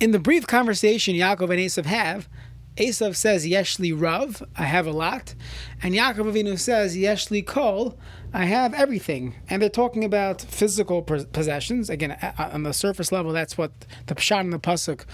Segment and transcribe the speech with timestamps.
[0.00, 2.28] In the brief conversation Yaakov and Esav have,
[2.76, 5.34] Esav says, Yeshli Rav, I have a lot.
[5.82, 7.98] And Yaakov Avinu says, Yeshli Kol,
[8.34, 9.34] I have everything.
[9.48, 11.88] And they're talking about physical possessions.
[11.88, 13.72] Again, on the surface level, that's what
[14.06, 15.06] the Pshat in the Pasuk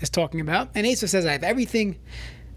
[0.00, 0.68] is talking about.
[0.74, 1.98] And Esav says, I have everything.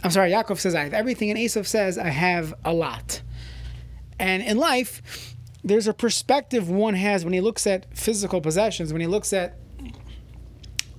[0.03, 1.29] I'm sorry, Yaakov says, I have everything.
[1.29, 3.21] And Esav says, I have a lot.
[4.19, 9.01] And in life, there's a perspective one has when he looks at physical possessions, when
[9.01, 9.57] he looks at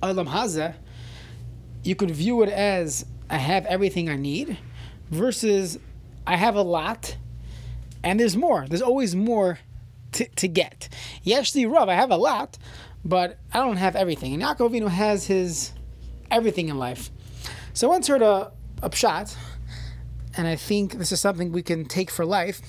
[0.01, 0.75] Olam Hazeh,
[1.83, 4.57] you could view it as I have everything I need
[5.09, 5.79] versus
[6.25, 7.17] I have a lot
[8.03, 8.65] and there's more.
[8.67, 9.59] There's always more
[10.13, 10.89] to, to get.
[11.25, 12.57] Yeshli Rav, I have a lot,
[13.05, 14.33] but I don't have everything.
[14.33, 15.73] And Yaakov Avinu has his
[16.29, 17.09] everything in life.
[17.73, 19.35] So I once heard a, a pshat,
[20.35, 22.61] and I think this is something we can take for life.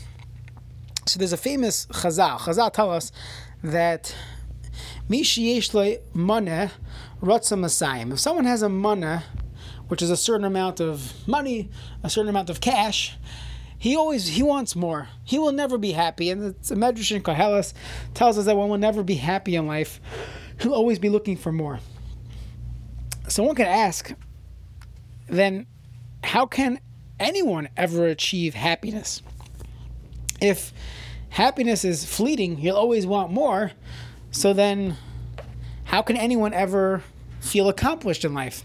[1.06, 2.38] So there's a famous Chazal.
[2.38, 3.10] Chazal tell us
[3.62, 4.14] that
[8.12, 9.22] If someone has a maneh,
[9.88, 11.70] which is a certain amount of money,
[12.02, 13.16] a certain amount of cash,
[13.78, 15.08] he always he wants more.
[15.24, 16.30] He will never be happy.
[16.30, 17.74] And the Medrash in Koheles
[18.14, 20.00] tells us that one will never be happy in life.
[20.60, 21.80] He'll always be looking for more.
[23.28, 24.12] So one could ask,
[25.26, 25.66] then
[26.22, 26.80] how can
[27.18, 29.20] anyone ever achieve happiness?
[30.40, 30.72] If
[31.30, 33.72] happiness is fleeting, you'll always want more.
[34.32, 34.96] So then,
[35.84, 37.02] how can anyone ever
[37.40, 38.64] feel accomplished in life?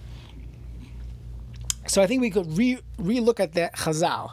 [1.88, 4.32] So I think we could re look at that Chazal.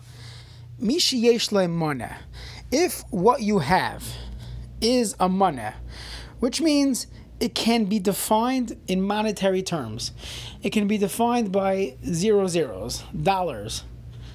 [0.81, 2.17] Mishi
[2.71, 4.05] If what you have
[4.81, 5.75] is a maneh,
[6.41, 7.07] which means
[7.41, 10.13] it can be defined in monetary terms.
[10.63, 13.85] It can be defined by zero zeros, dollars.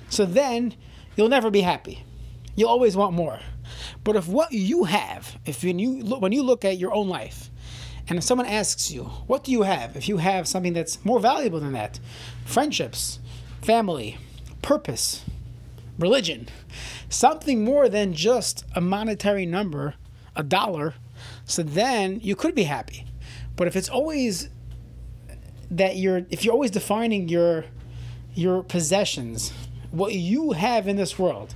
[0.10, 0.76] So then
[1.16, 2.04] you'll never be happy.
[2.56, 3.40] You'll always want more.
[4.04, 7.10] But if what you have, if when you look, when you look at your own
[7.10, 7.50] life,
[8.08, 9.96] and if someone asks you, what do you have?
[9.96, 12.00] If you have something that's more valuable than that,
[12.46, 13.20] friendships,
[13.62, 14.18] family,
[14.62, 15.24] purpose,
[16.00, 16.48] religion,
[17.10, 19.96] something more than just a monetary number,
[20.36, 20.96] a dollar,
[21.46, 23.06] so then you could be happy.
[23.56, 24.50] But if it's always
[25.72, 27.66] that you're if you're always defining your
[28.34, 29.52] your possessions,
[29.92, 31.54] what you have in this world,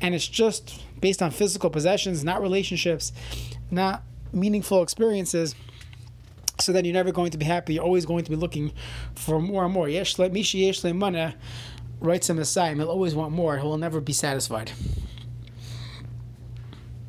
[0.00, 3.12] and it's just based on physical possessions, not relationships,
[3.70, 4.02] not
[4.32, 5.54] meaningful experiences,
[6.60, 7.74] so then you're never going to be happy.
[7.74, 8.72] You're always going to be looking
[9.14, 9.88] for more and more.
[9.88, 11.34] Yesh mishi yesh mana
[12.00, 12.74] writes him a Messiah.
[12.74, 13.56] He'll always want more.
[13.56, 14.72] He will never be satisfied.